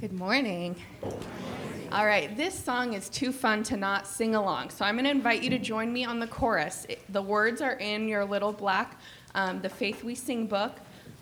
Good 0.00 0.14
morning. 0.14 0.76
All 1.92 2.06
right, 2.06 2.34
this 2.34 2.58
song 2.58 2.94
is 2.94 3.10
too 3.10 3.32
fun 3.32 3.62
to 3.64 3.76
not 3.76 4.06
sing 4.06 4.34
along, 4.34 4.70
so 4.70 4.86
I'm 4.86 4.94
going 4.94 5.04
to 5.04 5.10
invite 5.10 5.42
you 5.42 5.50
to 5.50 5.58
join 5.58 5.92
me 5.92 6.06
on 6.06 6.18
the 6.18 6.26
chorus. 6.26 6.86
The 7.10 7.20
words 7.20 7.60
are 7.60 7.74
in 7.74 8.08
your 8.08 8.24
little 8.24 8.50
black, 8.50 8.98
um, 9.34 9.60
the 9.60 9.68
Faith 9.68 10.02
We 10.02 10.14
Sing 10.14 10.46
book 10.46 10.78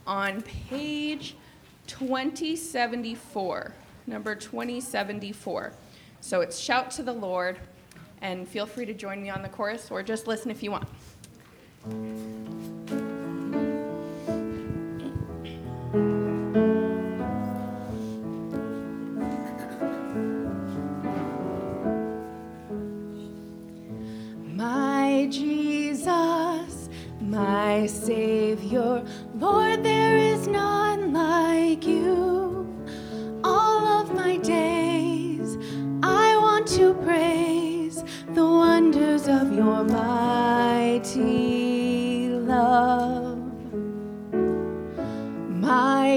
on 0.07 0.43
page 0.43 1.35
2074, 1.89 3.75
number 4.07 4.37
2074. 4.37 5.73
So 6.21 6.41
it's 6.43 6.57
Shout 6.57 6.93
to 6.93 7.03
the 7.03 7.13
Lord, 7.13 7.59
and 8.23 8.47
feel 8.47 8.65
free 8.65 8.87
to 8.87 8.95
join 8.95 9.21
me 9.21 9.29
on 9.29 9.43
the 9.43 9.49
chorus 9.49 9.91
or 9.91 10.05
just 10.05 10.29
listen 10.29 10.53
if 10.53 10.63
you 10.63 10.71
want. 10.71 10.89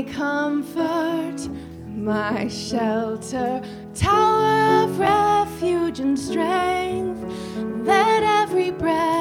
My 0.01 0.11
comfort, 0.13 1.47
my 1.85 2.47
shelter, 2.47 3.61
tower 3.93 4.83
of 4.83 4.97
refuge 4.97 5.99
and 5.99 6.17
strength. 6.17 7.23
Let 7.85 8.23
every 8.23 8.71
breath, 8.71 9.20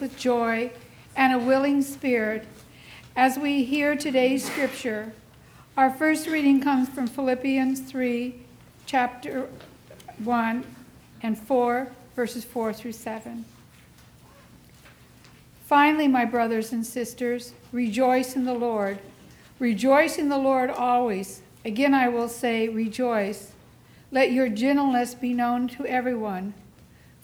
with 0.00 0.16
joy 0.16 0.70
and 1.16 1.32
a 1.32 1.38
willing 1.38 1.82
spirit 1.82 2.46
as 3.16 3.38
we 3.38 3.64
hear 3.64 3.96
today's 3.96 4.44
scripture. 4.44 5.12
Our 5.76 5.90
first 5.90 6.26
reading 6.26 6.60
comes 6.60 6.88
from 6.88 7.06
Philippians 7.06 7.80
3, 7.80 8.34
chapter 8.86 9.48
1 10.22 10.64
and 11.22 11.38
4, 11.38 11.88
verses 12.14 12.44
4 12.44 12.72
through 12.72 12.92
7. 12.92 13.44
Finally, 15.64 16.08
my 16.08 16.24
brothers 16.24 16.72
and 16.72 16.86
sisters, 16.86 17.52
rejoice 17.72 18.34
in 18.34 18.44
the 18.44 18.54
Lord. 18.54 18.98
Rejoice 19.58 20.18
in 20.18 20.28
the 20.28 20.38
Lord 20.38 20.70
always. 20.70 21.42
Again, 21.64 21.92
I 21.92 22.08
will 22.08 22.28
say, 22.28 22.68
rejoice. 22.68 23.52
Let 24.10 24.32
your 24.32 24.48
gentleness 24.48 25.14
be 25.14 25.34
known 25.34 25.68
to 25.68 25.84
everyone. 25.84 26.54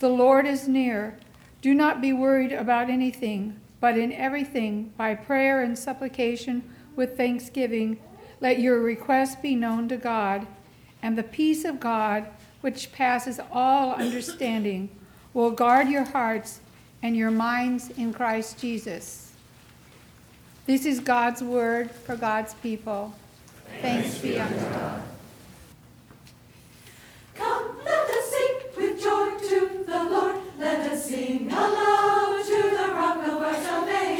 The 0.00 0.10
Lord 0.10 0.46
is 0.46 0.68
near. 0.68 1.16
Do 1.64 1.72
not 1.72 2.02
be 2.02 2.12
worried 2.12 2.52
about 2.52 2.90
anything, 2.90 3.58
but 3.80 3.96
in 3.96 4.12
everything, 4.12 4.92
by 4.98 5.14
prayer 5.14 5.62
and 5.62 5.78
supplication 5.78 6.62
with 6.94 7.16
thanksgiving, 7.16 7.98
let 8.38 8.58
your 8.58 8.80
requests 8.80 9.36
be 9.36 9.54
known 9.54 9.88
to 9.88 9.96
God. 9.96 10.46
And 11.00 11.16
the 11.16 11.22
peace 11.22 11.64
of 11.64 11.80
God, 11.80 12.26
which 12.60 12.92
passes 12.92 13.40
all 13.50 13.94
understanding, 13.94 14.90
will 15.32 15.52
guard 15.52 15.88
your 15.88 16.04
hearts 16.04 16.60
and 17.02 17.16
your 17.16 17.30
minds 17.30 17.88
in 17.96 18.12
Christ 18.12 18.58
Jesus. 18.58 19.32
This 20.66 20.84
is 20.84 21.00
God's 21.00 21.42
word 21.42 21.90
for 21.90 22.14
God's 22.14 22.52
people. 22.52 23.14
Thanks 23.80 24.18
be 24.18 24.38
unto 24.38 24.60
God. 24.60 25.02
Come, 27.34 27.78
let 27.86 28.10
us 28.10 28.30
sing 28.30 28.54
with 28.76 29.02
joy 29.02 29.30
to 29.48 29.83
the 29.94 30.10
Lord. 30.10 30.36
Let 30.58 30.92
us 30.92 31.04
sing 31.06 31.50
aloud 31.52 32.42
to 32.46 32.62
the 32.76 32.92
rock 32.94 33.26
of 33.28 33.42
our 33.42 33.54
salvation. 33.54 34.13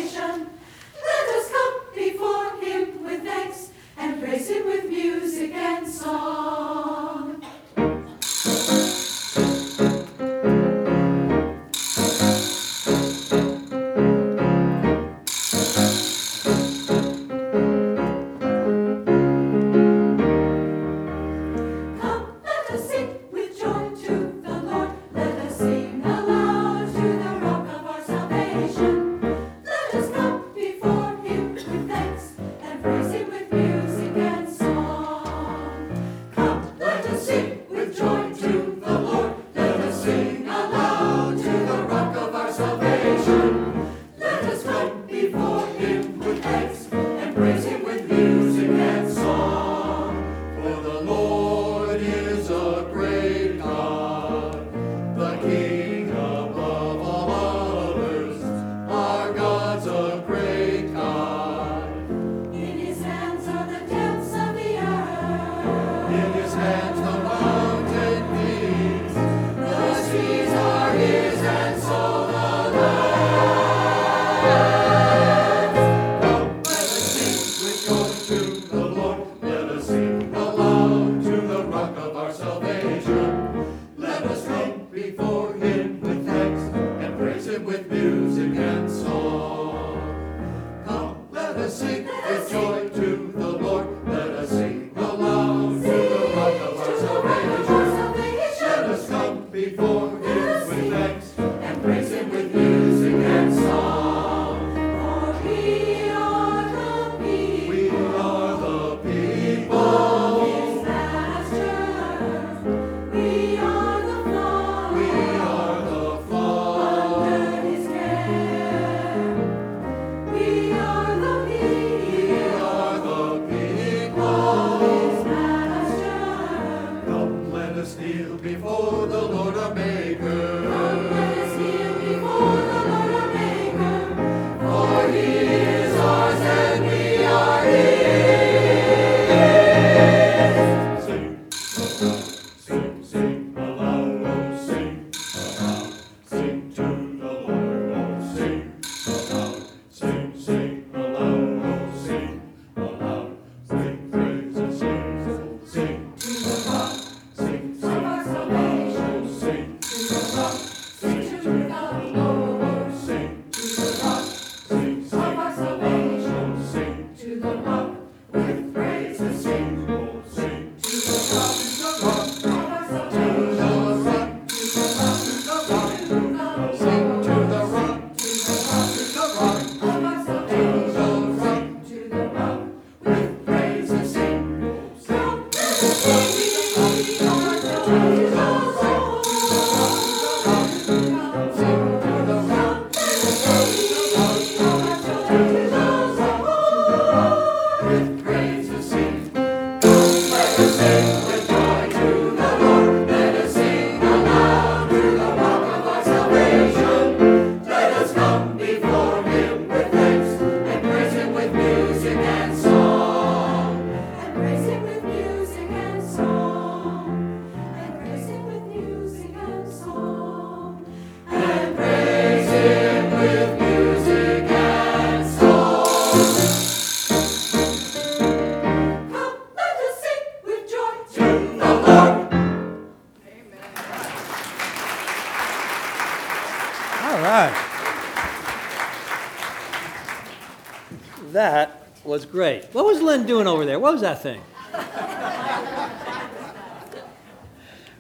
Doing 243.23 243.47
over 243.47 243.65
there? 243.65 243.79
What 243.79 243.93
was 243.93 244.03
that 244.03 244.21
thing? 244.21 244.43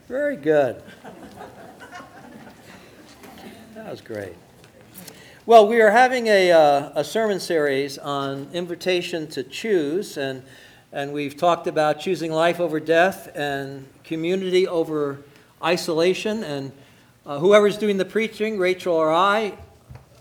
Very 0.08 0.36
good. 0.36 0.82
That 3.74 3.90
was 3.90 4.00
great. 4.00 4.34
Well, 5.46 5.68
we 5.68 5.80
are 5.80 5.90
having 5.90 6.26
a, 6.26 6.52
uh, 6.52 6.90
a 6.94 7.04
sermon 7.04 7.38
series 7.38 7.96
on 7.98 8.48
invitation 8.52 9.26
to 9.28 9.42
choose, 9.42 10.16
and, 10.16 10.42
and 10.92 11.12
we've 11.12 11.36
talked 11.36 11.66
about 11.66 12.00
choosing 12.00 12.32
life 12.32 12.60
over 12.60 12.80
death 12.80 13.30
and 13.36 13.86
community 14.04 14.66
over 14.66 15.18
isolation. 15.62 16.42
And 16.42 16.72
uh, 17.24 17.38
whoever's 17.38 17.78
doing 17.78 17.96
the 17.98 18.04
preaching, 18.04 18.58
Rachel 18.58 18.94
or 18.94 19.12
I, 19.12 19.54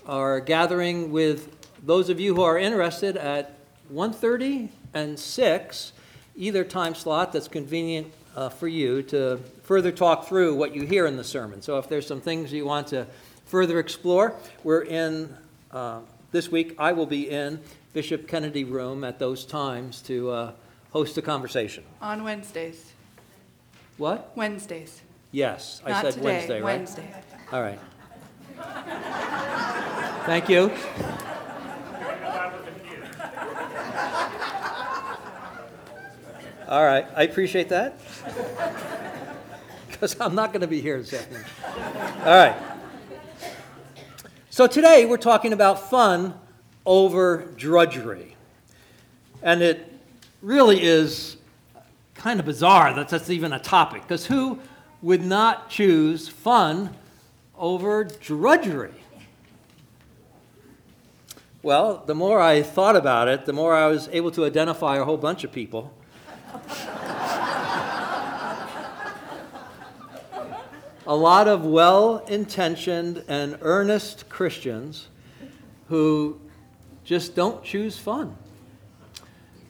are 0.05 0.39
gathering 0.39 1.11
with 1.11 1.55
those 1.85 2.09
of 2.09 2.19
you 2.19 2.35
who 2.35 2.43
are 2.43 2.57
interested 2.57 3.17
at 3.17 3.57
1.30 3.93 4.69
and 4.93 5.19
6, 5.19 5.93
either 6.35 6.63
time 6.63 6.95
slot 6.95 7.33
that's 7.33 7.47
convenient 7.47 8.11
uh, 8.35 8.49
for 8.49 8.67
you 8.67 9.03
to 9.03 9.37
further 9.63 9.91
talk 9.91 10.27
through 10.27 10.55
what 10.55 10.75
you 10.75 10.85
hear 10.85 11.05
in 11.05 11.17
the 11.17 11.23
sermon. 11.23 11.61
So 11.61 11.77
if 11.77 11.87
there's 11.87 12.07
some 12.07 12.21
things 12.21 12.51
you 12.51 12.65
want 12.65 12.87
to 12.87 13.07
further 13.45 13.79
explore, 13.79 14.35
we're 14.63 14.83
in, 14.83 15.35
uh, 15.71 15.99
this 16.31 16.49
week, 16.49 16.75
I 16.79 16.93
will 16.93 17.05
be 17.05 17.29
in 17.29 17.59
Bishop 17.93 18.27
Kennedy 18.27 18.63
Room 18.63 19.03
at 19.03 19.19
those 19.19 19.45
times 19.45 20.01
to 20.03 20.31
uh, 20.31 20.51
host 20.91 21.17
a 21.17 21.21
conversation. 21.21 21.83
On 22.01 22.23
Wednesdays. 22.23 22.93
What? 23.97 24.31
Wednesdays. 24.35 25.01
Yes, 25.31 25.81
I 25.85 26.01
said 26.01 26.13
today, 26.13 26.25
Wednesday, 26.25 26.61
right? 26.61 26.77
Wednesday. 26.77 27.13
All 27.51 27.61
right. 27.61 27.79
Thank 30.25 30.49
you. 30.49 30.71
All 36.67 36.83
right, 36.83 37.05
I 37.15 37.23
appreciate 37.23 37.69
that. 37.69 37.99
Because 39.89 40.19
I'm 40.19 40.35
not 40.35 40.51
going 40.51 40.61
to 40.61 40.67
be 40.67 40.81
here 40.81 40.97
this 40.97 41.13
afternoon. 41.13 41.45
All 42.19 42.35
right. 42.35 42.55
So 44.49 44.67
today 44.67 45.05
we're 45.05 45.17
talking 45.17 45.53
about 45.53 45.89
fun 45.89 46.33
over 46.85 47.47
drudgery. 47.55 48.35
And 49.41 49.61
it 49.61 49.87
really 50.41 50.83
is 50.83 51.37
kind 52.15 52.39
of 52.39 52.45
bizarre 52.45 52.93
that 52.95 53.07
that's 53.07 53.29
even 53.29 53.53
a 53.53 53.59
topic, 53.59 54.01
because 54.01 54.25
who 54.25 54.59
would 55.01 55.23
not 55.23 55.69
choose 55.69 56.27
fun 56.27 56.93
over 57.57 58.03
drudgery? 58.03 59.03
Well, 61.61 62.03
the 62.05 62.15
more 62.15 62.41
I 62.41 62.61
thought 62.61 62.97
about 62.97 63.29
it, 63.29 63.45
the 63.45 63.53
more 63.53 63.73
I 63.73 63.87
was 63.87 64.09
able 64.11 64.31
to 64.31 64.43
identify 64.43 64.97
a 64.97 65.05
whole 65.05 65.17
bunch 65.17 65.45
of 65.45 65.51
people. 65.53 65.93
A 71.05 71.15
lot 71.15 71.47
of 71.47 71.65
well 71.65 72.19
intentioned 72.27 73.23
and 73.27 73.57
earnest 73.61 74.29
Christians 74.29 75.09
who 75.89 76.39
just 77.03 77.35
don't 77.35 77.63
choose 77.63 77.97
fun. 77.97 78.35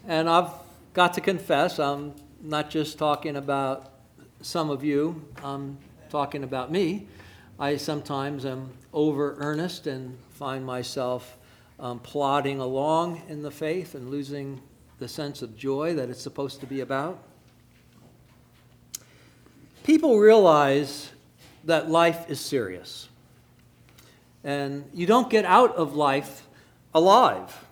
And 0.08 0.30
I've 0.30 0.52
got 0.94 1.14
to 1.14 1.22
confess, 1.22 1.80
I'm 1.80 2.14
not 2.42 2.70
just 2.70 2.98
talking 2.98 3.36
about 3.36 3.94
some 4.42 4.70
of 4.70 4.84
you, 4.84 5.26
I'm 5.44 5.78
talking 6.10 6.44
about 6.44 6.72
me. 6.72 7.08
I 7.58 7.78
sometimes 7.78 8.46
am 8.46 8.72
over 8.92 9.36
earnest 9.40 9.88
and 9.88 10.18
find 10.32 10.66
myself 10.66 11.38
um, 11.80 12.00
plodding 12.00 12.60
along 12.60 13.22
in 13.28 13.42
the 13.42 13.52
faith 13.52 13.96
and 13.96 14.12
losing 14.12 14.62
the 15.00 15.08
sense 15.08 15.42
of 15.42 15.58
joy 15.58 15.96
that 15.96 16.10
it's 16.10 16.22
supposed 16.22 16.60
to 16.60 16.68
be 16.68 16.82
about. 16.82 17.20
People 19.84 20.20
realize 20.20 21.13
that 21.64 21.90
life 21.90 22.30
is 22.30 22.40
serious. 22.40 23.10
And 24.44 24.90
you 24.94 25.06
don't 25.06 25.30
get 25.30 25.46
out 25.46 25.76
of 25.76 25.96
life 25.96 26.48
alive. 26.94 27.66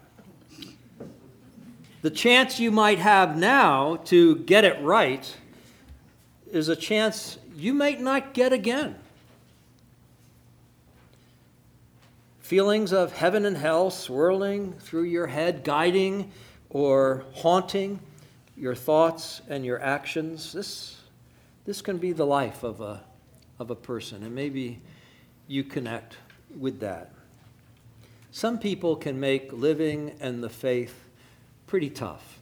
The 2.01 2.09
chance 2.09 2.59
you 2.59 2.71
might 2.71 2.97
have 2.97 3.37
now 3.37 3.97
to 4.05 4.37
get 4.37 4.63
it 4.63 4.81
right 4.81 5.35
is 6.51 6.67
a 6.67 6.75
chance 6.75 7.37
you 7.55 7.73
might 7.73 8.01
not 8.01 8.33
get 8.33 8.53
again. 8.53 8.95
Feelings 12.39 12.91
of 12.91 13.13
heaven 13.13 13.45
and 13.45 13.55
hell 13.55 13.91
swirling 13.91 14.73
through 14.73 15.03
your 15.03 15.27
head, 15.27 15.63
guiding 15.63 16.31
or 16.69 17.23
haunting 17.33 17.99
your 18.57 18.75
thoughts 18.75 19.41
and 19.47 19.63
your 19.65 19.81
actions. 19.81 20.51
This, 20.53 20.97
this 21.65 21.81
can 21.81 21.97
be 21.97 22.13
the 22.13 22.25
life 22.25 22.63
of 22.63 22.81
a, 22.81 23.01
of 23.61 23.69
a 23.69 23.75
person, 23.75 24.23
and 24.23 24.33
maybe 24.33 24.81
you 25.47 25.63
connect 25.63 26.17
with 26.57 26.79
that. 26.79 27.11
Some 28.31 28.57
people 28.57 28.95
can 28.95 29.19
make 29.19 29.53
living 29.53 30.15
and 30.19 30.43
the 30.43 30.49
faith 30.49 30.95
pretty 31.67 31.91
tough, 31.91 32.39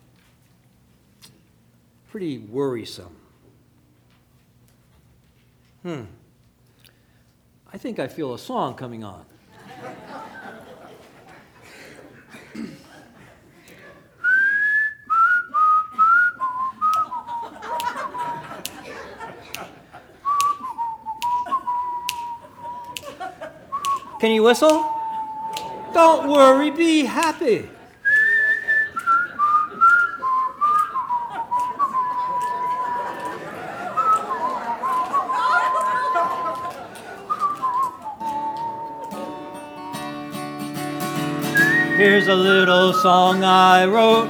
pretty 2.10 2.38
worrisome. 2.38 3.16
Hmm. 5.84 6.04
I 7.72 7.78
think 7.78 8.00
I 8.00 8.08
feel 8.08 8.34
a 8.34 8.40
song 8.40 8.76
coming 8.76 9.04
on. 9.04 9.26
Can 24.20 24.32
you 24.32 24.44
whistle? 24.44 24.86
Don't 25.94 26.28
worry, 26.28 26.72
be 26.72 27.06
happy. 27.06 27.70
Here's 41.96 42.28
a 42.28 42.36
little 42.36 42.92
song 42.92 43.44
I 43.46 43.86
wrote. 43.86 44.30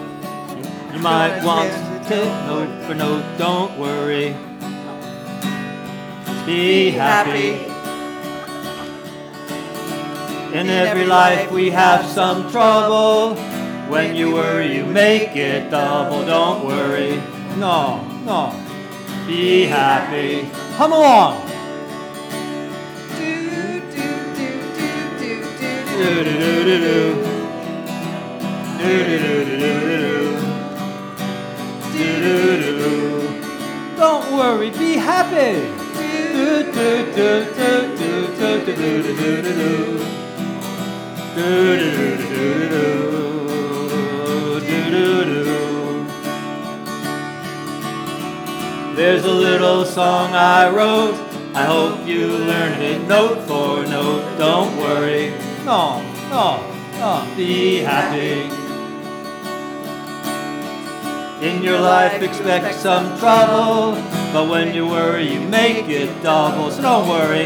You 0.94 1.00
might 1.00 1.44
want 1.44 1.72
to 1.72 2.10
take 2.10 2.34
note 2.46 2.86
for 2.86 2.94
note. 2.94 3.24
Don't 3.40 3.80
worry. 3.80 4.36
Be 6.46 6.92
happy. 6.92 7.69
In 10.54 10.68
every 10.68 11.06
life 11.06 11.52
we 11.52 11.70
have 11.70 12.04
some 12.08 12.50
trouble. 12.50 13.36
When 13.88 14.16
you 14.16 14.34
worry, 14.34 14.78
you 14.78 14.86
make 14.86 15.36
it 15.36 15.70
double. 15.70 16.26
Don't 16.26 16.66
worry. 16.66 17.22
No, 17.58 18.02
no. 18.26 18.54
Be 19.28 19.66
happy. 19.66 20.50
Hum 20.76 20.92
along. 20.92 21.46
Do, 23.16 23.50
Do, 23.60 23.80
do, 23.94 24.10
do, 24.34 24.50
do, 25.20 25.20
do. 25.20 25.68
Do, 26.00 26.24
do, 26.24 26.34
do, 26.40 26.70
do, 26.70 26.80
do, 28.80 29.74
do. 29.86 30.08
Do, 31.94 32.06
do, 32.24 32.36
do, 32.58 32.72
do. 32.80 32.96
Don't 33.98 34.26
worry, 34.36 34.72
be 34.72 34.94
happy. 34.94 35.62
Do, 36.34 36.64
do, 36.72 37.06
do, 37.14 37.14
do, 37.14 37.54
do, 37.54 37.72
do, 37.98 38.12
do, 38.36 38.66
do, 38.66 38.76
do, 38.76 39.04
do, 39.14 39.42
do, 39.44 40.19
There's 49.00 49.24
a 49.24 49.32
little 49.32 49.86
song 49.86 50.36
I 50.36 50.70
wrote. 50.70 51.16
I 51.56 51.64
hope 51.64 52.06
you 52.06 52.28
learn 52.28 52.82
it 52.82 53.08
note 53.08 53.48
for 53.48 53.86
note. 53.86 54.38
Don't 54.38 54.78
worry. 54.78 55.32
No, 55.66 56.04
no, 56.30 56.60
no. 57.00 57.36
Be 57.38 57.78
happy. 57.78 58.44
In 61.46 61.64
your 61.64 61.80
life, 61.80 62.22
expect 62.22 62.76
some 62.76 63.18
trouble. 63.20 63.94
But 64.34 64.50
when 64.50 64.76
you 64.76 64.86
worry, 64.86 65.32
you 65.34 65.40
make 65.40 65.88
it 65.88 66.22
double. 66.22 66.70
So 66.70 66.82
don't 66.82 67.08
worry. 67.08 67.46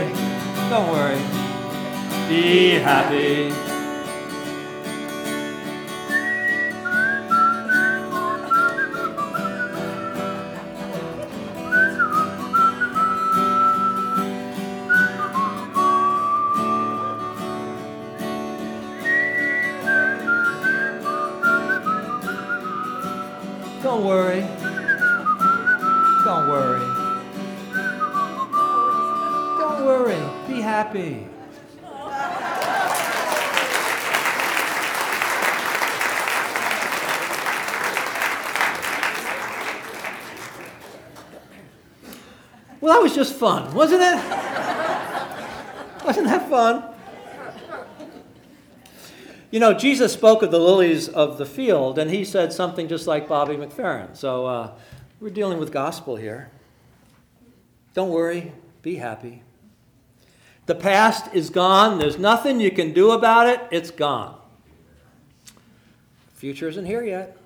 Don't 0.70 0.90
worry. 0.90 1.22
Be 2.28 2.80
happy. 2.80 3.73
Be 30.48 30.62
happy. 30.62 31.28
Well, 42.82 42.94
that 42.94 43.02
was 43.02 43.16
just 43.16 43.36
fun, 43.36 43.74
wasn't 43.74 44.02
it? 44.02 44.16
wasn't 46.04 46.28
that 46.28 46.50
fun? 46.50 46.84
You 49.52 49.62
know, 49.62 49.74
Jesus 49.74 50.12
spoke 50.12 50.44
of 50.44 50.52
the 50.52 50.60
lilies 50.60 51.08
of 51.08 51.38
the 51.38 51.46
field, 51.46 51.98
and 51.98 52.12
he 52.12 52.26
said 52.26 52.52
something 52.52 52.90
just 52.90 53.08
like 53.08 53.30
Bobby 53.30 53.56
McFerrin. 53.56 54.18
So 54.18 54.46
uh, 54.48 54.72
we're 55.22 55.30
dealing 55.30 55.60
with 55.60 55.72
gospel 55.72 56.18
here. 56.18 56.50
Don't 57.94 58.10
worry, 58.10 58.52
be 58.82 58.96
happy. 58.96 59.44
The 60.65 60.75
past 60.75 61.34
is 61.34 61.50
gone. 61.50 62.00
There's 62.00 62.17
nothing 62.17 62.60
you 62.60 62.72
can 62.72 62.93
do 62.93 63.12
about 63.12 63.48
it. 63.48 63.62
It's 63.72 63.91
gone. 63.91 64.38
Future 66.34 66.70
isn't 66.70 66.86
here 66.86 67.03
yet. 67.03 67.38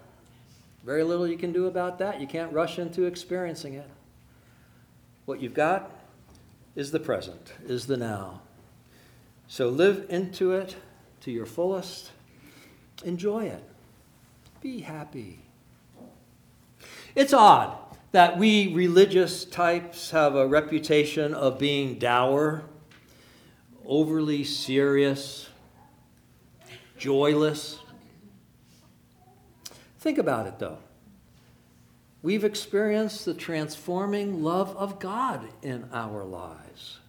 Very 0.83 1.03
little 1.03 1.27
you 1.27 1.37
can 1.37 1.51
do 1.51 1.65
about 1.65 1.99
that. 1.99 2.21
You 2.21 2.27
can't 2.27 2.51
rush 2.53 2.79
into 2.79 3.05
experiencing 3.05 3.73
it. 3.73 3.89
What 5.25 5.41
you've 5.41 5.53
got 5.53 5.91
is 6.75 6.91
the 6.91 6.99
present, 6.99 7.53
is 7.65 7.87
the 7.87 7.97
now. 7.97 8.41
So 9.47 9.69
live 9.69 10.05
into 10.09 10.51
it 10.51 10.75
to 11.21 11.31
your 11.31 11.45
fullest. 11.45 12.11
Enjoy 13.03 13.45
it. 13.45 13.63
Be 14.61 14.79
happy. 14.81 15.39
It's 17.15 17.33
odd 17.33 17.77
that 18.11 18.37
we 18.37 18.73
religious 18.73 19.43
types 19.43 20.11
have 20.11 20.35
a 20.35 20.47
reputation 20.47 21.33
of 21.33 21.59
being 21.59 21.99
dour, 21.99 22.63
overly 23.87 24.43
serious, 24.43 25.47
joyless. 26.97 27.79
Think 29.99 30.17
about 30.17 30.45
it 30.47 30.59
though. 30.59 30.79
We've 32.21 32.43
experienced 32.43 33.25
the 33.25 33.33
transforming 33.33 34.43
love 34.43 34.75
of 34.75 34.99
God 34.99 35.47
in 35.61 35.87
our 35.93 36.23
lives. 36.23 36.99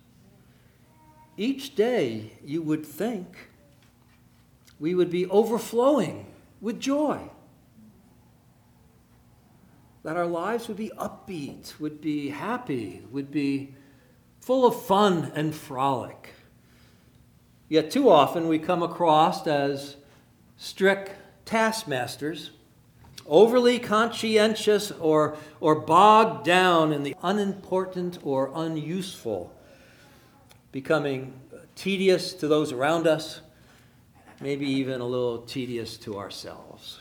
Each 1.37 1.75
day, 1.75 2.33
you 2.45 2.63
would 2.63 2.85
think 2.85 3.49
we 4.81 4.95
would 4.95 5.11
be 5.11 5.27
overflowing 5.27 6.27
with 6.61 6.81
joy. 6.81 7.31
That 10.03 10.17
our 10.17 10.27
lives 10.27 10.69
would 10.69 10.77
be 10.77 10.91
upbeat, 10.99 11.79
would 11.81 12.01
be 12.01 12.29
happy, 12.31 13.03
would 13.11 13.31
be 13.31 13.75
full 14.41 14.67
of 14.67 14.83
fun 14.83 15.33
and 15.35 15.55
frolic. 15.55 16.31
Yet 17.69 17.91
too 17.91 18.11
often 18.11 18.49
we 18.49 18.59
come 18.59 18.83
across 18.83 19.47
as 19.47 19.97
strict 20.57 21.13
taskmasters, 21.45 22.51
overly 23.27 23.79
conscientious 23.79 24.91
or, 24.93 25.37
or 25.61 25.75
bogged 25.75 26.45
down 26.45 26.93
in 26.93 27.03
the 27.03 27.15
unimportant 27.23 28.19
or 28.23 28.51
unuseful, 28.55 29.53
becoming 30.73 31.39
tedious 31.75 32.33
to 32.35 32.49
those 32.49 32.73
around 32.73 33.07
us 33.07 33.41
maybe 34.41 34.67
even 34.67 35.01
a 35.01 35.07
little 35.07 35.39
tedious 35.39 35.97
to 35.99 36.19
ourselves. 36.19 37.01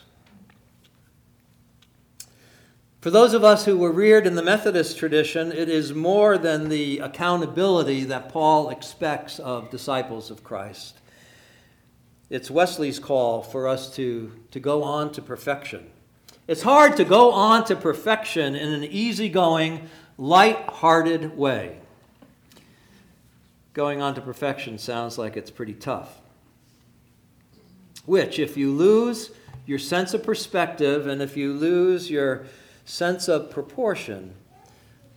For 3.07 3.11
those 3.11 3.33
of 3.33 3.45
us 3.45 3.63
who 3.63 3.77
were 3.77 3.93
reared 3.93 4.27
in 4.27 4.35
the 4.35 4.43
Methodist 4.43 4.97
tradition, 4.97 5.53
it 5.53 5.69
is 5.69 5.93
more 5.93 6.37
than 6.37 6.67
the 6.67 6.99
accountability 6.99 8.03
that 8.03 8.27
Paul 8.27 8.69
expects 8.69 9.39
of 9.39 9.69
disciples 9.69 10.29
of 10.29 10.43
Christ. 10.43 10.99
It's 12.29 12.51
Wesley's 12.51 12.99
call 12.99 13.43
for 13.43 13.65
us 13.65 13.95
to, 13.95 14.33
to 14.51 14.59
go 14.59 14.83
on 14.83 15.13
to 15.13 15.21
perfection. 15.21 15.89
It's 16.49 16.63
hard 16.63 16.97
to 16.97 17.05
go 17.05 17.31
on 17.31 17.63
to 17.67 17.77
perfection 17.77 18.57
in 18.57 18.73
an 18.73 18.83
easygoing, 18.83 19.87
light-hearted 20.17 21.37
way. 21.37 21.79
Going 23.71 24.01
on 24.01 24.15
to 24.15 24.21
perfection 24.21 24.77
sounds 24.77 25.17
like 25.17 25.37
it's 25.37 25.49
pretty 25.49 25.75
tough 25.75 26.19
which, 28.05 28.37
if 28.37 28.57
you 28.57 28.73
lose 28.73 29.31
your 29.65 29.79
sense 29.79 30.13
of 30.13 30.23
perspective 30.23 31.07
and 31.07 31.21
if 31.21 31.37
you 31.37 31.53
lose 31.53 32.09
your 32.09 32.45
sense 32.87 33.27
of 33.27 33.51
proportion, 33.51 34.33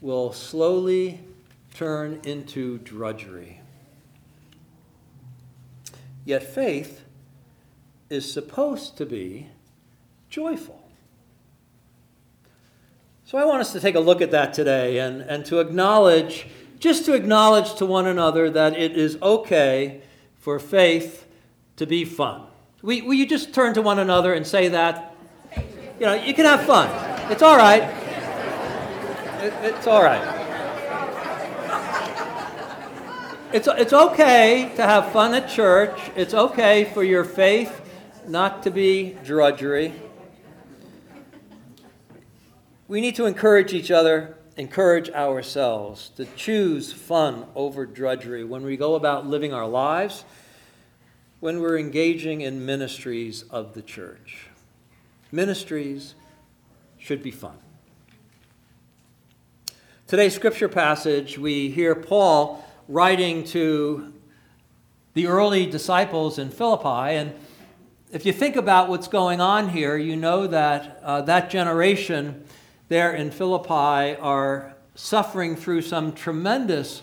will 0.00 0.32
slowly 0.32 1.20
turn 1.72 2.20
into 2.24 2.78
drudgery. 2.78 3.60
Yet 6.24 6.42
faith 6.42 7.02
is 8.10 8.30
supposed 8.30 8.96
to 8.98 9.06
be 9.06 9.46
joyful. 10.28 10.82
So 13.24 13.38
I 13.38 13.44
want 13.44 13.60
us 13.60 13.72
to 13.72 13.80
take 13.80 13.94
a 13.94 14.00
look 14.00 14.20
at 14.20 14.32
that 14.32 14.52
today 14.52 14.98
and, 14.98 15.22
and 15.22 15.44
to 15.46 15.60
acknowledge, 15.60 16.48
just 16.80 17.04
to 17.04 17.14
acknowledge 17.14 17.76
to 17.76 17.86
one 17.86 18.08
another 18.08 18.50
that 18.50 18.76
it 18.76 18.98
is 18.98 19.16
okay 19.22 20.02
for 20.40 20.58
faith 20.58 21.28
to 21.76 21.86
be 21.86 22.04
fun. 22.04 22.42
Will, 22.82 23.06
will 23.06 23.14
you 23.14 23.26
just 23.26 23.54
turn 23.54 23.74
to 23.74 23.82
one 23.82 24.00
another 24.00 24.34
and 24.34 24.44
say 24.44 24.68
that? 24.68 25.14
You 26.00 26.06
know, 26.06 26.14
you 26.14 26.34
can 26.34 26.46
have 26.46 26.62
fun. 26.62 27.09
It's 27.30 27.42
all 27.42 27.56
right. 27.56 27.84
It, 29.40 29.54
it's 29.62 29.86
all 29.86 30.02
right. 30.02 30.20
It's, 33.52 33.68
it's 33.68 33.92
okay 33.92 34.72
to 34.74 34.82
have 34.82 35.12
fun 35.12 35.34
at 35.34 35.48
church. 35.48 35.96
It's 36.16 36.34
okay 36.34 36.86
for 36.86 37.04
your 37.04 37.22
faith 37.22 37.80
not 38.26 38.64
to 38.64 38.72
be 38.72 39.16
drudgery. 39.24 39.94
We 42.88 43.00
need 43.00 43.14
to 43.14 43.26
encourage 43.26 43.72
each 43.74 43.92
other, 43.92 44.36
encourage 44.56 45.08
ourselves 45.10 46.08
to 46.16 46.24
choose 46.34 46.92
fun 46.92 47.46
over 47.54 47.86
drudgery 47.86 48.42
when 48.42 48.64
we 48.64 48.76
go 48.76 48.96
about 48.96 49.24
living 49.24 49.54
our 49.54 49.68
lives 49.68 50.24
when 51.38 51.60
we're 51.60 51.78
engaging 51.78 52.40
in 52.40 52.66
ministries 52.66 53.44
of 53.50 53.74
the 53.74 53.82
church. 53.82 54.48
Ministries 55.30 56.16
should 57.00 57.22
be 57.22 57.32
fun. 57.32 57.56
Today's 60.06 60.34
scripture 60.34 60.68
passage, 60.68 61.38
we 61.38 61.70
hear 61.70 61.94
Paul 61.94 62.64
writing 62.88 63.42
to 63.44 64.12
the 65.14 65.26
early 65.26 65.66
disciples 65.66 66.38
in 66.38 66.50
Philippi. 66.50 67.16
And 67.16 67.32
if 68.12 68.26
you 68.26 68.32
think 68.32 68.56
about 68.56 68.88
what's 68.88 69.08
going 69.08 69.40
on 69.40 69.70
here, 69.70 69.96
you 69.96 70.14
know 70.14 70.46
that 70.46 71.00
uh, 71.02 71.22
that 71.22 71.50
generation 71.50 72.44
there 72.88 73.12
in 73.12 73.30
Philippi 73.30 74.16
are 74.20 74.74
suffering 74.94 75.56
through 75.56 75.82
some 75.82 76.12
tremendous 76.12 77.02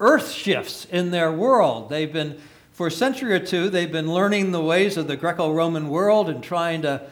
earth 0.00 0.30
shifts 0.30 0.86
in 0.86 1.10
their 1.10 1.30
world. 1.30 1.88
They've 1.88 2.12
been 2.12 2.40
for 2.72 2.88
a 2.88 2.90
century 2.90 3.32
or 3.32 3.38
two, 3.38 3.70
they've 3.70 3.92
been 3.92 4.12
learning 4.12 4.50
the 4.50 4.60
ways 4.60 4.96
of 4.96 5.06
the 5.06 5.16
Greco 5.16 5.52
Roman 5.52 5.88
world 5.88 6.28
and 6.28 6.42
trying 6.42 6.82
to 6.82 7.02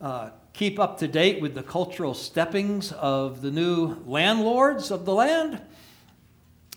uh, 0.00 0.30
keep 0.54 0.78
up 0.78 0.98
to 0.98 1.08
date 1.08 1.42
with 1.42 1.54
the 1.54 1.62
cultural 1.62 2.14
steppings 2.14 2.92
of 2.92 3.42
the 3.42 3.50
new 3.50 3.96
landlords 4.06 4.90
of 4.90 5.04
the 5.04 5.12
land. 5.12 5.60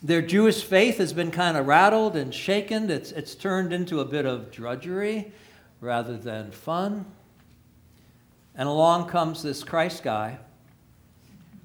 Their 0.01 0.21
Jewish 0.21 0.63
faith 0.63 0.97
has 0.97 1.13
been 1.13 1.31
kind 1.31 1.55
of 1.55 1.67
rattled 1.67 2.15
and 2.15 2.33
shaken. 2.33 2.89
It's, 2.89 3.11
it's 3.11 3.35
turned 3.35 3.71
into 3.71 3.99
a 3.99 4.05
bit 4.05 4.25
of 4.25 4.51
drudgery 4.51 5.31
rather 5.79 6.17
than 6.17 6.51
fun. 6.51 7.05
And 8.55 8.67
along 8.67 9.09
comes 9.09 9.43
this 9.43 9.63
Christ 9.63 10.03
guy 10.03 10.39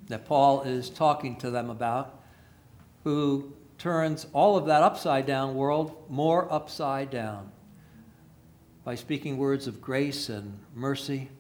that 0.09 0.27
Paul 0.27 0.63
is 0.63 0.91
talking 0.91 1.37
to 1.37 1.51
them 1.51 1.71
about, 1.71 2.23
who 3.05 3.55
turns 3.79 4.27
all 4.35 4.59
of 4.59 4.67
that 4.67 4.83
upside 4.83 5.25
down 5.25 5.55
world 5.55 6.05
more 6.11 6.53
upside 6.53 7.11
down 7.11 7.51
by 8.85 8.95
speaking 8.97 9.39
words 9.39 9.67
of 9.67 9.81
grace 9.81 10.29
and 10.29 10.59
mercy, 10.75 11.31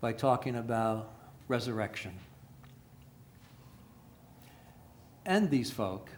by 0.00 0.12
talking 0.12 0.56
about 0.56 1.12
resurrection. 1.48 2.12
And 5.26 5.50
these 5.50 5.70
folk, 5.70 6.10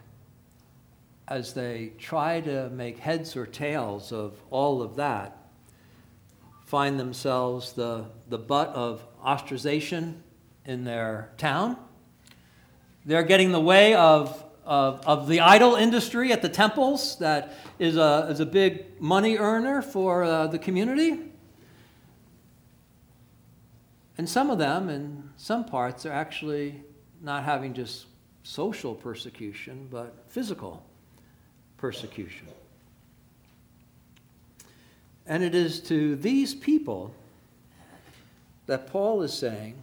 as 1.27 1.53
they 1.53 1.93
try 1.97 2.41
to 2.41 2.69
make 2.69 2.99
heads 2.99 3.35
or 3.35 3.45
tails 3.45 4.11
of 4.11 4.39
all 4.49 4.81
of 4.81 4.95
that, 4.95 5.37
find 6.65 6.99
themselves 6.99 7.73
the, 7.73 8.05
the 8.29 8.37
butt 8.37 8.69
of 8.69 9.05
ostracization 9.25 10.15
in 10.65 10.83
their 10.83 11.31
town. 11.37 11.77
They're 13.05 13.23
getting 13.23 13.51
the 13.51 13.59
way 13.59 13.95
of 13.95 14.45
of, 14.63 15.01
of 15.05 15.27
the 15.27 15.39
idol 15.39 15.75
industry 15.75 16.31
at 16.31 16.41
the 16.41 16.49
temples 16.49 17.17
that 17.17 17.53
is 17.79 17.97
a, 17.97 18.27
is 18.29 18.39
a 18.39 18.45
big 18.45 19.01
money 19.01 19.37
earner 19.37 19.81
for 19.81 20.23
uh, 20.23 20.47
the 20.47 20.59
community. 20.59 21.30
And 24.17 24.27
some 24.29 24.49
of 24.49 24.57
them, 24.57 24.89
in 24.89 25.29
some 25.37 25.65
parts, 25.65 26.05
are 26.05 26.11
actually 26.11 26.81
not 27.21 27.43
having 27.43 27.73
just 27.73 28.05
social 28.43 28.95
persecution, 28.95 29.87
but 29.91 30.25
physical 30.27 30.83
persecution. 31.77 32.47
And 35.25 35.43
it 35.43 35.55
is 35.55 35.79
to 35.81 36.15
these 36.15 36.53
people 36.53 37.13
that 38.65 38.87
Paul 38.87 39.21
is 39.21 39.33
saying, 39.33 39.75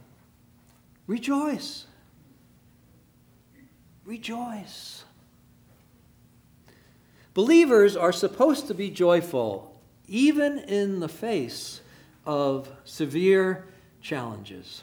rejoice. 1.07 1.87
Rejoice. 4.05 5.05
Believers 7.35 7.97
are 7.97 8.13
supposed 8.13 8.67
to 8.67 8.75
be 8.75 8.91
joyful, 8.91 9.81
even 10.09 10.59
in 10.59 11.01
the 11.01 11.09
face 11.09 11.81
of 12.27 12.69
severe 12.85 13.65
challenges. 14.01 14.83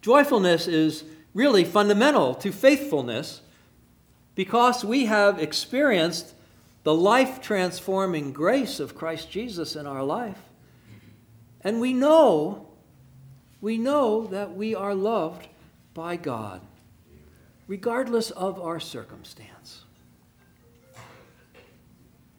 Joyfulness 0.00 0.66
is 0.66 1.04
really 1.34 1.64
fundamental 1.64 2.34
to 2.36 2.52
faithfulness 2.52 3.42
because 4.34 4.84
we 4.84 5.06
have 5.06 5.38
experienced 5.38 6.34
the 6.82 6.94
life 6.94 7.40
transforming 7.40 8.32
grace 8.32 8.80
of 8.80 8.94
Christ 8.94 9.30
Jesus 9.30 9.76
in 9.76 9.86
our 9.86 10.02
life. 10.02 10.38
And 11.60 11.80
we 11.80 11.92
know, 11.92 12.68
we 13.60 13.76
know 13.76 14.26
that 14.28 14.54
we 14.54 14.74
are 14.74 14.94
loved 14.94 15.46
by 15.92 16.16
God, 16.16 16.62
regardless 17.68 18.30
of 18.30 18.58
our 18.60 18.80
circumstance. 18.80 19.84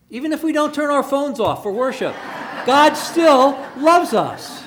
Even 0.10 0.34
if 0.34 0.44
we 0.44 0.52
don't 0.52 0.74
turn 0.74 0.90
our 0.90 1.04
phones 1.04 1.40
off 1.40 1.64
for 1.64 1.72
worship, 1.72 2.16
God 2.66 2.96
still 2.96 3.52
loves 3.78 4.14
us. 4.14 4.61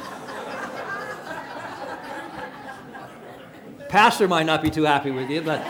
Pastor 3.94 4.26
might 4.26 4.42
not 4.42 4.61
be 4.61 4.70
too 4.70 4.83
happy 4.83 5.12
with 5.12 5.30
you, 5.30 5.40
but 5.40 5.62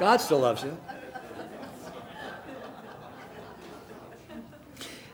God 0.00 0.16
still 0.16 0.38
loves 0.38 0.62
you. 0.62 0.74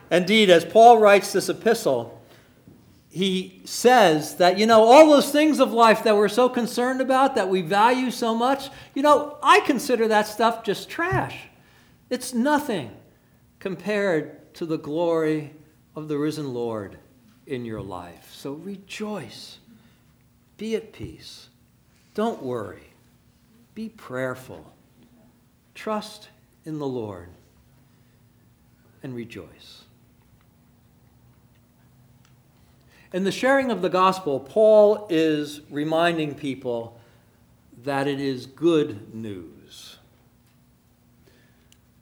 Indeed, 0.09 0.49
as 0.49 0.63
Paul 0.63 0.99
writes 0.99 1.33
this 1.33 1.49
epistle, 1.49 2.23
he 3.09 3.63
says 3.65 4.37
that, 4.37 4.57
you 4.57 4.65
know, 4.65 4.85
all 4.85 5.09
those 5.09 5.29
things 5.29 5.59
of 5.59 5.73
life 5.73 6.05
that 6.05 6.15
we're 6.15 6.29
so 6.29 6.47
concerned 6.47 7.01
about, 7.01 7.35
that 7.35 7.49
we 7.49 7.61
value 7.61 8.11
so 8.11 8.33
much, 8.33 8.69
you 8.95 9.01
know, 9.01 9.37
I 9.43 9.59
consider 9.59 10.07
that 10.07 10.27
stuff 10.27 10.63
just 10.63 10.89
trash. 10.89 11.49
It's 12.09 12.33
nothing 12.33 12.95
compared 13.59 14.53
to 14.53 14.65
the 14.65 14.77
glory 14.77 15.53
of 15.97 16.07
the 16.07 16.17
risen 16.17 16.53
Lord 16.53 16.97
in 17.45 17.65
your 17.65 17.81
life. 17.81 18.31
So 18.33 18.53
rejoice. 18.53 19.57
Be 20.61 20.75
at 20.75 20.93
peace. 20.93 21.49
Don't 22.13 22.43
worry. 22.43 22.93
Be 23.73 23.89
prayerful. 23.89 24.71
Trust 25.73 26.29
in 26.65 26.77
the 26.77 26.85
Lord 26.85 27.29
and 29.01 29.15
rejoice. 29.15 29.85
In 33.11 33.23
the 33.23 33.31
sharing 33.31 33.71
of 33.71 33.81
the 33.81 33.89
gospel, 33.89 34.39
Paul 34.39 35.07
is 35.09 35.61
reminding 35.71 36.35
people 36.35 37.01
that 37.83 38.05
it 38.07 38.19
is 38.19 38.45
good 38.45 39.15
news. 39.15 39.97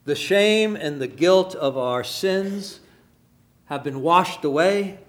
The 0.03 0.15
shame 0.15 0.75
and 0.75 0.99
the 0.99 1.07
guilt 1.07 1.55
of 1.55 1.77
our 1.77 2.03
sins 2.03 2.81
have 3.67 3.85
been 3.85 4.01
washed 4.01 4.43
away. 4.43 4.99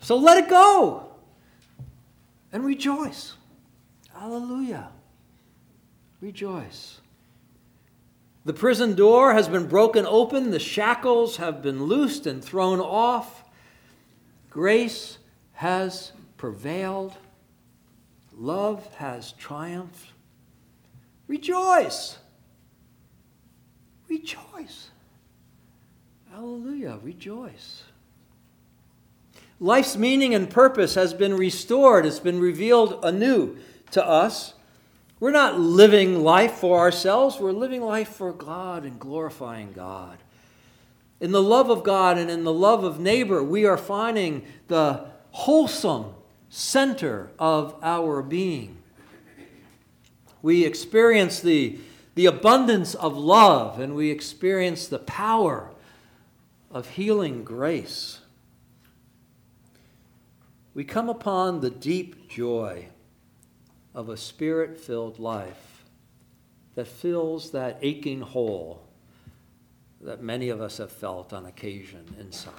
So 0.00 0.16
let 0.16 0.38
it 0.38 0.50
go 0.50 1.11
and 2.52 2.64
rejoice. 2.64 3.34
Hallelujah. 4.14 4.90
Rejoice. 6.20 7.00
The 8.44 8.52
prison 8.52 8.94
door 8.94 9.32
has 9.34 9.48
been 9.48 9.66
broken 9.66 10.04
open, 10.06 10.50
the 10.50 10.58
shackles 10.58 11.36
have 11.36 11.62
been 11.62 11.84
loosed 11.84 12.26
and 12.26 12.44
thrown 12.44 12.80
off. 12.80 13.44
Grace 14.50 15.18
has 15.52 16.12
prevailed, 16.36 17.14
love 18.36 18.94
has 18.96 19.32
triumphed. 19.32 20.08
Rejoice! 21.28 22.18
Rejoice! 24.08 24.90
Hallelujah, 26.30 26.98
rejoice. 27.02 27.84
Life's 29.62 29.96
meaning 29.96 30.34
and 30.34 30.50
purpose 30.50 30.96
has 30.96 31.14
been 31.14 31.36
restored, 31.36 32.04
it's 32.04 32.18
been 32.18 32.40
revealed 32.40 32.98
anew 33.04 33.56
to 33.92 34.04
us. 34.04 34.54
We're 35.20 35.30
not 35.30 35.60
living 35.60 36.24
life 36.24 36.54
for 36.54 36.80
ourselves, 36.80 37.38
we're 37.38 37.52
living 37.52 37.80
life 37.80 38.08
for 38.08 38.32
God 38.32 38.84
and 38.84 38.98
glorifying 38.98 39.70
God. 39.72 40.18
In 41.20 41.30
the 41.30 41.40
love 41.40 41.70
of 41.70 41.84
God 41.84 42.18
and 42.18 42.28
in 42.28 42.42
the 42.42 42.52
love 42.52 42.82
of 42.82 42.98
neighbor, 42.98 43.40
we 43.40 43.64
are 43.64 43.76
finding 43.76 44.44
the 44.66 45.06
wholesome 45.30 46.06
center 46.50 47.30
of 47.38 47.76
our 47.84 48.20
being. 48.20 48.78
We 50.42 50.64
experience 50.64 51.38
the, 51.38 51.78
the 52.16 52.26
abundance 52.26 52.96
of 52.96 53.16
love 53.16 53.78
and 53.78 53.94
we 53.94 54.10
experience 54.10 54.88
the 54.88 54.98
power 54.98 55.70
of 56.72 56.88
healing 56.88 57.44
grace. 57.44 58.21
We 60.74 60.84
come 60.84 61.08
upon 61.08 61.60
the 61.60 61.70
deep 61.70 62.28
joy 62.28 62.86
of 63.94 64.08
a 64.08 64.16
spirit 64.16 64.78
filled 64.78 65.18
life 65.18 65.84
that 66.74 66.86
fills 66.86 67.50
that 67.50 67.78
aching 67.82 68.22
hole 68.22 68.86
that 70.00 70.22
many 70.22 70.48
of 70.48 70.60
us 70.60 70.78
have 70.78 70.90
felt 70.90 71.32
on 71.32 71.46
occasion 71.46 72.14
inside. 72.18 72.54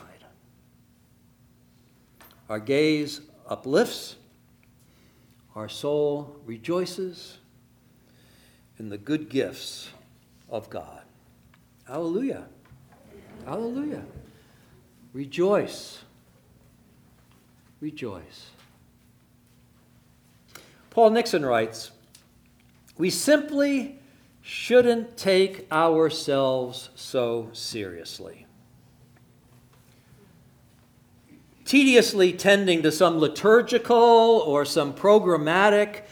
Our 2.49 2.60
gaze 2.60 3.21
uplifts, 3.47 4.15
our 5.56 5.67
soul 5.67 6.39
rejoices 6.45 7.39
in 8.78 8.89
the 8.89 8.97
good 8.97 9.30
gifts 9.30 9.89
of 10.49 10.69
God. 10.69 11.02
Hallelujah. 11.88 12.45
Hallelujah. 13.45 14.04
Rejoice. 15.13 16.04
Rejoice. 17.83 18.51
Paul 20.89 21.09
Nixon 21.09 21.45
writes 21.45 21.91
We 22.97 23.09
simply 23.09 23.99
shouldn't 24.41 25.17
take 25.17 25.69
ourselves 25.69 26.91
so 26.95 27.49
seriously. 27.51 28.47
Tediously 31.65 32.31
tending 32.31 32.83
to 32.83 32.89
some 32.89 33.17
liturgical 33.17 33.97
or 33.97 34.63
some 34.63 34.93
programmatic 34.93 36.03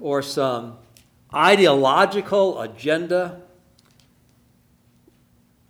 or 0.00 0.22
some 0.22 0.78
ideological 1.32 2.60
agenda 2.60 3.40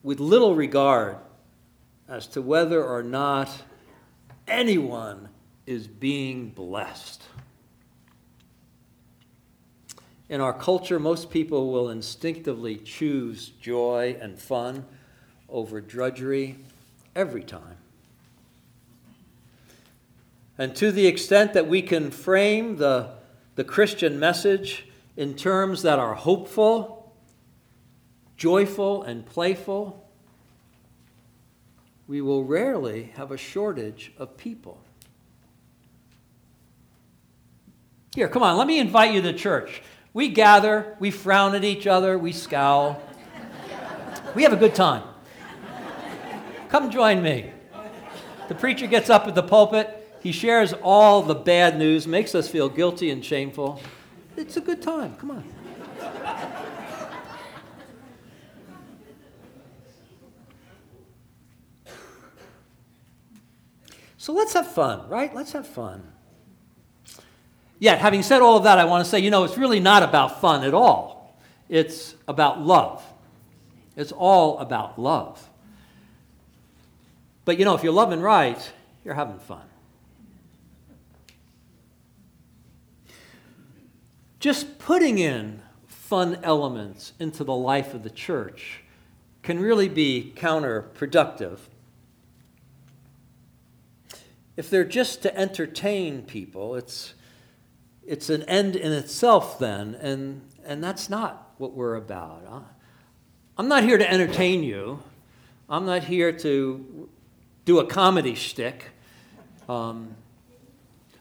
with 0.03 0.21
little 0.21 0.55
regard 0.55 1.19
as 2.09 2.27
to 2.29 2.41
whether 2.41 2.83
or 2.83 3.03
not 3.03 3.51
anyone 4.49 5.29
is 5.71 5.87
being 5.87 6.49
blessed. 6.49 7.23
In 10.29 10.41
our 10.41 10.53
culture, 10.53 10.99
most 10.99 11.31
people 11.31 11.71
will 11.71 11.91
instinctively 11.91 12.77
choose 12.77 13.51
joy 13.61 14.17
and 14.21 14.37
fun 14.37 14.85
over 15.49 15.81
drudgery 15.81 16.57
every 17.15 17.45
time. 17.45 17.77
And 20.59 20.75
to 20.75 20.91
the 20.91 21.07
extent 21.07 21.53
that 21.53 21.69
we 21.69 21.83
can 21.83 22.11
frame 22.11 22.77
the, 22.79 23.13
the 23.55 23.63
Christian 23.65 24.19
message 24.19 24.89
in 25.17 25.35
terms 25.35 25.83
that 25.83 26.01
are 26.01 26.15
hopeful, 26.15 27.13
joyful, 28.37 29.05
and 29.05 29.25
playful, 29.25 30.05
we 32.09 32.21
will 32.21 32.43
rarely 32.43 33.13
have 33.15 33.31
a 33.31 33.37
shortage 33.37 34.13
of 34.19 34.37
people. 34.37 34.81
Here, 38.15 38.29
come 38.29 38.43
on, 38.43 38.57
let 38.57 38.67
me 38.67 38.79
invite 38.79 39.15
you 39.15 39.23
to 39.23 39.33
church. 39.33 39.83
We 40.13 40.29
gather, 40.29 40.97
we 40.99 41.13
frown 41.13 41.55
at 41.55 41.63
each 41.63 41.87
other, 41.87 42.19
we 42.19 42.33
scowl. 42.33 43.01
We 44.35 44.43
have 44.43 44.53
a 44.53 44.57
good 44.57 44.75
time. 44.75 45.05
Come 46.69 46.91
join 46.91 47.23
me. 47.23 47.53
The 48.49 48.55
preacher 48.57 48.89
gets 48.89 49.11
up 49.11 49.29
at 49.29 49.37
the 49.37 49.43
pulpit, 49.45 49.97
he 50.21 50.33
shares 50.33 50.73
all 50.83 51.23
the 51.23 51.35
bad 51.37 51.79
news, 51.79 52.07
makes 52.07 52.35
us 52.35 52.49
feel 52.49 52.69
guilty 52.69 53.11
and 53.11 53.25
shameful. 53.25 53.81
It's 54.37 54.57
a 54.57 54.61
good 54.61 54.83
time. 54.83 55.15
Come 55.15 55.31
on. 55.31 55.45
So 64.17 64.33
let's 64.33 64.53
have 64.53 64.71
fun, 64.71 65.09
right? 65.09 65.35
Let's 65.35 65.53
have 65.53 65.67
fun. 65.67 66.13
Yet, 67.81 67.99
having 67.99 68.23
said 68.23 68.43
all 68.43 68.59
of 68.59 68.65
that, 68.65 68.79
I 68.79 68.85
want 68.85 69.05
to 69.05 69.11
say, 69.11 69.19
you 69.19 69.31
know, 69.31 69.43
it's 69.43 69.57
really 69.57 69.81
not 69.81 70.03
about 70.03 70.41
fun 70.41 70.65
at 70.65 70.75
all. 70.75 71.41
It's 71.71 72.15
about 72.29 72.61
love. 72.61 73.03
It's 73.97 74.13
all 74.13 74.59
about 74.59 75.01
love. 75.01 75.49
But, 77.47 77.59
you 77.59 77.65
know, 77.65 77.75
if 77.75 77.83
you're 77.83 77.93
loving 77.93 78.21
right, 78.21 78.73
you're 79.03 79.15
having 79.15 79.39
fun. 79.39 79.63
Just 84.41 84.79
putting 84.79 85.19
in 85.19 85.63
fun 85.87 86.39
elements 86.43 87.15
into 87.19 87.45
the 87.45 87.55
life 87.55 87.95
of 87.95 88.03
the 88.03 88.11
church 88.11 88.83
can 89.43 89.59
really 89.59 89.89
be 89.89 90.35
counterproductive. 90.37 91.59
If 94.57 94.69
they're 94.69 94.85
just 94.85 95.23
to 95.23 95.35
entertain 95.35 96.23
people, 96.23 96.75
it's 96.75 97.15
it's 98.11 98.29
an 98.29 98.43
end 98.43 98.75
in 98.75 98.91
itself 98.91 99.57
then, 99.61 99.95
and, 99.95 100.41
and 100.65 100.83
that's 100.83 101.09
not 101.09 101.53
what 101.59 101.75
we're 101.75 101.95
about. 101.95 102.65
I'm 103.57 103.69
not 103.69 103.85
here 103.85 103.99
to 103.99 104.13
entertain 104.13 104.65
you. 104.65 105.01
I'm 105.69 105.87
not 105.87 106.03
here 106.03 106.33
to 106.33 107.09
do 107.65 107.79
a 107.79 107.87
comedy 107.87 108.35
shtick. 108.35 108.87
Um, 109.69 110.17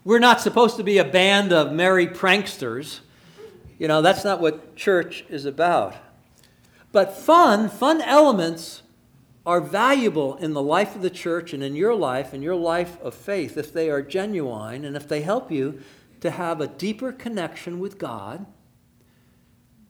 we're 0.03 0.17
not 0.17 0.41
supposed 0.41 0.77
to 0.77 0.83
be 0.83 0.97
a 0.97 1.03
band 1.03 1.53
of 1.53 1.71
merry 1.71 2.07
pranksters. 2.07 3.01
You 3.77 3.87
know, 3.87 4.01
that's 4.01 4.23
not 4.23 4.41
what 4.41 4.75
church 4.75 5.25
is 5.29 5.45
about. 5.45 5.95
But 6.91 7.15
fun, 7.15 7.69
fun 7.69 8.01
elements 8.01 8.81
are 9.45 9.61
valuable 9.61 10.37
in 10.37 10.53
the 10.53 10.63
life 10.63 10.95
of 10.95 11.03
the 11.03 11.11
church 11.11 11.53
and 11.53 11.61
in 11.61 11.75
your 11.75 11.93
life 11.93 12.33
and 12.33 12.41
your 12.41 12.55
life 12.55 12.99
of 13.01 13.13
faith 13.13 13.57
if 13.57 13.71
they 13.71 13.91
are 13.91 14.01
genuine 14.01 14.83
and 14.83 14.95
if 14.95 15.07
they 15.07 15.21
help 15.21 15.51
you 15.51 15.79
to 16.21 16.31
have 16.31 16.61
a 16.61 16.67
deeper 16.67 17.11
connection 17.11 17.79
with 17.79 17.97
God 17.97 18.45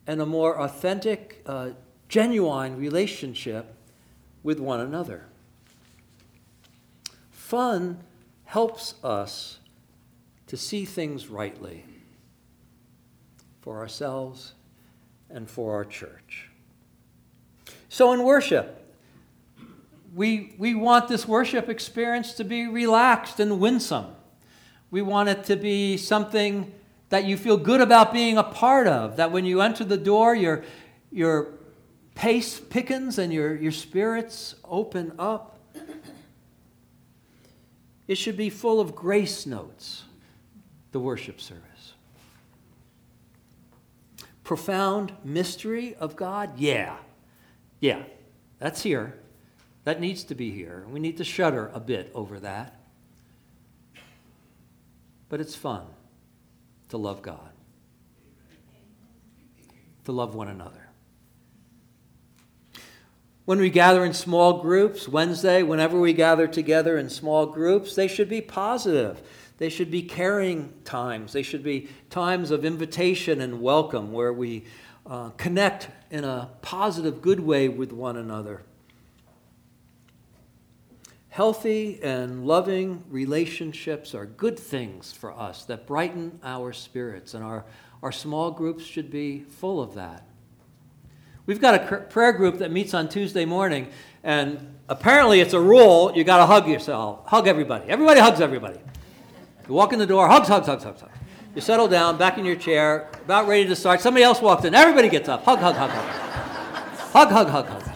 and 0.05 0.21
a 0.21 0.25
more 0.25 0.59
authentic, 0.59 1.41
uh, 1.45 1.71
genuine 2.07 2.77
relationship 2.77 3.75
with 4.43 4.59
one 4.59 4.79
another. 4.79 5.25
Fun 7.31 8.03
helps 8.45 8.95
us 9.03 9.59
to 10.47 10.57
see 10.57 10.85
things 10.85 11.27
rightly 11.27 11.85
for 13.61 13.77
ourselves 13.77 14.53
and 15.29 15.49
for 15.49 15.73
our 15.73 15.85
church. 15.85 16.49
So, 17.87 18.13
in 18.13 18.23
worship, 18.23 18.79
we, 20.15 20.55
we 20.57 20.73
want 20.73 21.07
this 21.07 21.27
worship 21.27 21.69
experience 21.69 22.33
to 22.33 22.43
be 22.43 22.67
relaxed 22.67 23.39
and 23.39 23.59
winsome. 23.59 24.15
We 24.91 25.01
want 25.01 25.29
it 25.29 25.43
to 25.45 25.55
be 25.55 25.97
something 25.97 26.73
that 27.09 27.25
you 27.25 27.37
feel 27.37 27.57
good 27.57 27.81
about 27.81 28.13
being 28.13 28.37
a 28.37 28.43
part 28.43 28.87
of, 28.87 29.17
that 29.17 29.31
when 29.31 29.45
you 29.45 29.61
enter 29.61 29.83
the 29.83 29.97
door, 29.97 30.35
your, 30.35 30.63
your 31.11 31.53
pace 32.15 32.59
pickens 32.59 33.17
and 33.17 33.31
your, 33.33 33.55
your 33.55 33.71
spirits 33.71 34.55
open 34.63 35.13
up. 35.17 35.57
It 38.07 38.15
should 38.15 38.37
be 38.37 38.49
full 38.49 38.79
of 38.79 38.95
grace 38.95 39.45
notes, 39.45 40.03
the 40.91 40.99
worship 40.99 41.39
service. 41.39 41.93
Profound 44.43 45.13
mystery 45.23 45.93
of 45.95 46.15
God? 46.15 46.57
Yeah. 46.57 46.97
Yeah. 47.79 48.01
That's 48.57 48.81
here. 48.81 49.19
That 49.83 50.01
needs 50.01 50.23
to 50.25 50.35
be 50.35 50.49
here. 50.49 50.85
We 50.91 50.99
need 50.99 51.17
to 51.17 51.23
shudder 51.23 51.69
a 51.73 51.79
bit 51.79 52.11
over 52.15 52.39
that 52.39 52.78
but 55.29 55.39
it's 55.39 55.55
fun 55.55 55.85
to 56.89 56.97
love 56.97 57.21
God, 57.21 57.51
to 60.05 60.11
love 60.11 60.35
one 60.35 60.47
another. 60.47 60.89
When 63.45 63.59
we 63.59 63.69
gather 63.69 64.05
in 64.05 64.13
small 64.13 64.61
groups, 64.61 65.07
Wednesday, 65.07 65.63
whenever 65.63 65.99
we 65.99 66.13
gather 66.13 66.47
together 66.47 66.97
in 66.97 67.09
small 67.09 67.47
groups, 67.47 67.95
they 67.95 68.07
should 68.07 68.29
be 68.29 68.41
positive. 68.41 69.21
They 69.57 69.69
should 69.69 69.89
be 69.89 70.03
caring 70.03 70.73
times. 70.85 71.33
They 71.33 71.41
should 71.41 71.63
be 71.63 71.89
times 72.09 72.51
of 72.51 72.63
invitation 72.63 73.41
and 73.41 73.61
welcome 73.61 74.11
where 74.11 74.31
we 74.31 74.65
uh, 75.05 75.29
connect 75.31 75.89
in 76.11 76.23
a 76.23 76.49
positive, 76.61 77.21
good 77.21 77.39
way 77.39 77.69
with 77.69 77.91
one 77.91 78.17
another. 78.17 78.63
Healthy 81.39 82.01
and 82.03 82.45
loving 82.45 83.01
relationships 83.09 84.13
are 84.13 84.25
good 84.25 84.59
things 84.59 85.13
for 85.13 85.31
us 85.31 85.63
that 85.63 85.87
brighten 85.87 86.37
our 86.43 86.73
spirits, 86.73 87.33
and 87.33 87.45
our, 87.45 87.63
our 88.03 88.11
small 88.11 88.51
groups 88.51 88.83
should 88.83 89.09
be 89.09 89.43
full 89.43 89.81
of 89.81 89.93
that. 89.95 90.27
We've 91.45 91.61
got 91.61 91.75
a 91.75 91.97
prayer 92.09 92.33
group 92.33 92.57
that 92.57 92.73
meets 92.73 92.93
on 92.93 93.07
Tuesday 93.07 93.45
morning, 93.45 93.87
and 94.21 94.75
apparently 94.89 95.39
it's 95.39 95.53
a 95.53 95.61
rule 95.61 96.11
you 96.13 96.25
got 96.25 96.39
to 96.39 96.45
hug 96.45 96.67
yourself, 96.67 97.25
hug 97.25 97.47
everybody. 97.47 97.89
Everybody 97.89 98.19
hugs 98.19 98.41
everybody. 98.41 98.79
You 99.65 99.73
walk 99.73 99.93
in 99.93 99.99
the 99.99 100.05
door, 100.05 100.27
hugs, 100.27 100.49
hugs, 100.49 100.67
hugs, 100.67 100.83
hugs, 100.83 100.99
hugs. 100.99 101.17
You 101.55 101.61
settle 101.61 101.87
down, 101.87 102.17
back 102.17 102.37
in 102.37 102.43
your 102.43 102.57
chair, 102.57 103.09
about 103.23 103.47
ready 103.47 103.65
to 103.65 103.77
start. 103.77 104.01
Somebody 104.01 104.25
else 104.25 104.41
walks 104.41 104.65
in, 104.65 104.75
everybody 104.75 105.07
gets 105.07 105.29
up, 105.29 105.45
hug, 105.45 105.59
hug, 105.59 105.75
hug, 105.75 105.89
hug. 105.89 106.09
hug, 107.13 107.29
hug, 107.29 107.47
hug, 107.47 107.65
hug. 107.65 107.88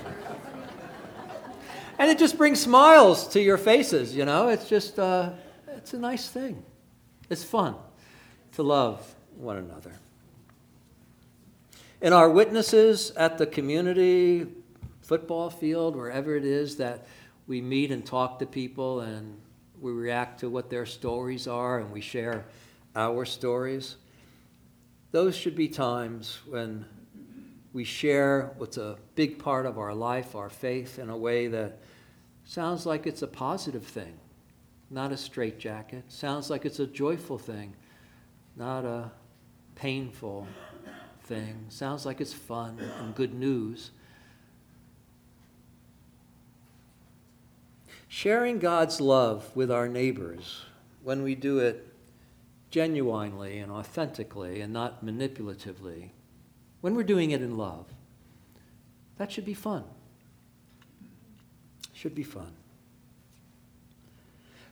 And 1.99 2.09
it 2.09 2.17
just 2.17 2.37
brings 2.37 2.59
smiles 2.59 3.27
to 3.29 3.41
your 3.41 3.57
faces, 3.57 4.15
you 4.15 4.25
know? 4.25 4.49
It's 4.49 4.67
just, 4.67 4.97
uh, 4.99 5.31
it's 5.67 5.93
a 5.93 5.99
nice 5.99 6.29
thing. 6.29 6.63
It's 7.29 7.43
fun 7.43 7.75
to 8.53 8.63
love 8.63 9.15
one 9.37 9.57
another. 9.57 9.93
In 12.01 12.13
our 12.13 12.29
witnesses 12.29 13.11
at 13.11 13.37
the 13.37 13.45
community 13.45 14.47
football 15.01 15.49
field, 15.49 15.95
wherever 15.95 16.35
it 16.35 16.45
is 16.45 16.77
that 16.77 17.07
we 17.47 17.61
meet 17.61 17.91
and 17.91 18.05
talk 18.05 18.39
to 18.39 18.45
people 18.45 19.01
and 19.01 19.37
we 19.79 19.91
react 19.91 20.39
to 20.39 20.49
what 20.49 20.69
their 20.69 20.85
stories 20.85 21.47
are 21.47 21.79
and 21.79 21.91
we 21.91 22.01
share 22.01 22.45
our 22.95 23.25
stories, 23.25 23.97
those 25.11 25.35
should 25.35 25.55
be 25.55 25.67
times 25.67 26.39
when 26.47 26.85
we 27.73 27.83
share 27.83 28.51
what's 28.57 28.77
a 28.77 28.97
big 29.15 29.39
part 29.39 29.65
of 29.65 29.79
our 29.79 29.95
life, 29.95 30.35
our 30.35 30.49
faith, 30.49 30.99
in 30.99 31.09
a 31.09 31.17
way 31.17 31.47
that 31.47 31.79
sounds 32.45 32.85
like 32.85 33.07
it's 33.07 33.23
a 33.23 33.27
positive 33.27 33.83
thing, 33.83 34.13
not 34.91 35.11
a 35.11 35.17
straitjacket. 35.17 36.03
Sounds 36.07 36.51
like 36.51 36.65
it's 36.65 36.79
a 36.79 36.85
joyful 36.85 37.39
thing, 37.39 37.73
not 38.55 38.85
a 38.85 39.11
painful 39.73 40.47
thing. 41.23 41.65
Sounds 41.69 42.05
like 42.05 42.21
it's 42.21 42.33
fun 42.33 42.79
and 42.99 43.15
good 43.15 43.33
news. 43.33 43.89
Sharing 48.07 48.59
God's 48.59 49.01
love 49.01 49.49
with 49.55 49.71
our 49.71 49.89
neighbors 49.89 50.65
when 51.01 51.23
we 51.23 51.33
do 51.33 51.57
it 51.57 51.87
genuinely 52.69 53.57
and 53.57 53.71
authentically 53.71 54.61
and 54.61 54.71
not 54.71 55.03
manipulatively 55.03 56.11
when 56.83 56.95
we're 56.95 57.03
doing 57.03 57.31
it 57.31 57.41
in 57.41 57.55
love. 57.55 57.85
That 59.17 59.31
should 59.31 59.45
be 59.45 59.53
fun. 59.53 59.85
Should 61.93 62.13
be 62.13 62.23
fun. 62.23 62.51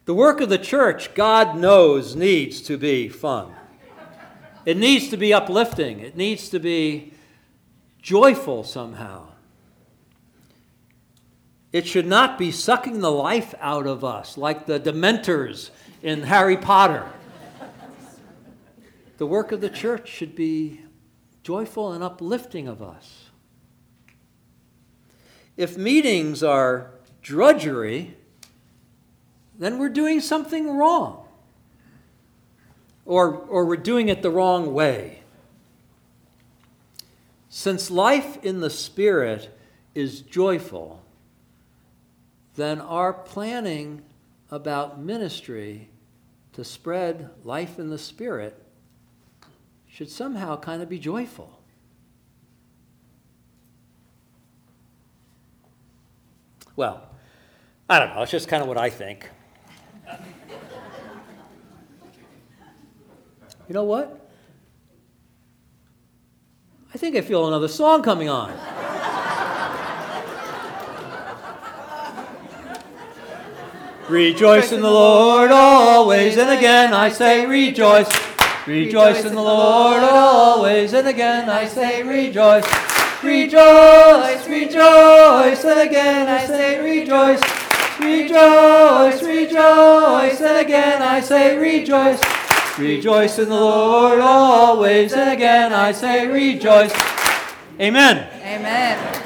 The 0.04 0.14
work 0.14 0.42
of 0.42 0.50
the 0.50 0.58
church, 0.58 1.14
God 1.14 1.56
knows, 1.56 2.14
needs 2.14 2.62
to 2.64 2.78
be 2.78 3.08
fun. 3.08 3.54
It 4.66 4.76
needs 4.76 5.08
to 5.08 5.16
be 5.16 5.34
uplifting. 5.34 6.02
It 6.02 6.18
needs 6.18 6.50
to 6.50 6.60
be 6.60 7.14
joyful 8.02 8.66
somehow. 8.66 9.30
It 11.72 11.88
should 11.88 12.08
not 12.08 12.38
be 12.38 12.52
sucking 12.52 13.00
the 13.00 13.10
life 13.10 13.56
out 13.62 13.88
of 13.88 14.04
us 14.04 14.38
like 14.38 14.66
the 14.66 14.82
Dementors 14.82 15.70
in 16.04 16.24
Harry 16.24 16.58
Potter. 16.58 17.10
The 19.18 19.26
work 19.26 19.54
of 19.54 19.62
the 19.62 19.70
church 19.70 20.10
should 20.10 20.36
be 20.36 20.82
joyful 21.44 21.92
and 21.92 22.04
uplifting 22.04 22.68
of 22.68 22.82
us. 22.82 23.30
If 25.58 25.78
meetings 25.78 26.44
are 26.44 26.92
drudgery, 27.22 28.16
then 29.58 29.78
we're 29.78 29.90
doing 29.90 30.22
something 30.22 30.76
wrong. 30.76 31.28
Or, 33.06 33.34
or 33.34 33.66
we're 33.66 33.76
doing 33.78 34.10
it 34.10 34.22
the 34.22 34.30
wrong 34.30 34.74
way. 34.74 35.24
Since 37.50 37.92
life 37.92 38.44
in 38.44 38.62
the 38.62 38.70
Spirit 38.70 39.56
is 39.94 40.22
joyful, 40.22 41.04
then 42.56 42.80
our 42.80 43.12
planning 43.12 44.04
about 44.50 45.00
ministry 45.00 45.90
to 46.54 46.64
spread 46.64 47.30
life 47.44 47.78
in 47.78 47.90
the 47.90 47.98
Spirit 47.98 48.62
should 49.92 50.10
somehow 50.10 50.56
kind 50.56 50.82
of 50.82 50.88
be 50.88 50.98
joyful. 50.98 51.60
Well, 56.78 57.10
I 57.90 58.00
don't 58.00 58.16
know. 58.16 58.22
It's 58.22 58.32
just 58.32 58.48
kind 58.48 58.62
of 58.62 58.70
what 58.70 58.78
I 58.78 58.90
think. 58.90 59.30
you 63.68 63.74
know 63.74 63.84
what? 63.84 64.30
I 66.94 66.98
think 66.98 67.18
I 67.18 67.22
feel 67.22 67.48
another 67.48 67.68
song 67.68 68.02
coming 68.02 68.30
on. 68.30 68.54
rejoice 74.08 74.72
in 74.72 74.82
the 74.82 74.90
Lord 74.90 75.52
always, 75.52 76.38
and 76.38 76.50
again 76.50 76.94
I 76.94 77.10
say 77.10 77.46
rejoice 77.46 78.31
rejoice. 78.72 79.26
In 79.26 79.36
the 79.36 79.42
Lord 79.42 80.04
always, 80.04 80.94
and 80.94 81.08
again 81.08 81.50
I 81.50 81.68
say 81.68 82.04
rejoice. 82.04 82.66
Rejoice, 83.24 84.48
rejoice, 84.48 85.66
and 85.66 85.80
again 85.80 86.28
I 86.28 86.46
say 86.46 86.80
rejoice. 86.82 87.42
Rejoice, 88.00 89.22
rejoice, 89.22 90.42
and 90.42 90.58
again 90.58 91.02
I 91.02 91.20
say 91.20 91.58
rejoice. 91.58 92.20
Rejoice 92.80 93.38
in 93.38 93.50
the 93.50 93.56
Lord 93.56 94.20
always, 94.22 95.14
and 95.14 95.30
again 95.30 95.74
I 95.74 95.92
say 95.92 96.28
rejoice. 96.28 96.94
Amen. 97.80 98.28
Amen. 98.44 99.21